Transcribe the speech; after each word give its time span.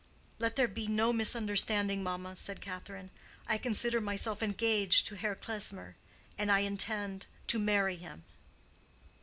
"Let 0.39 0.55
there 0.55 0.67
be 0.67 0.87
no 0.87 1.13
misunderstanding, 1.13 2.01
mamma," 2.01 2.35
said 2.35 2.59
Catherine; 2.59 3.11
"I 3.47 3.59
consider 3.59 4.01
myself 4.01 4.41
engaged 4.41 5.05
to 5.05 5.15
Herr 5.15 5.35
Klesmer, 5.35 5.95
and 6.39 6.51
I 6.51 6.61
intend 6.61 7.27
to 7.45 7.59
marry 7.59 7.97
him." 7.97 8.23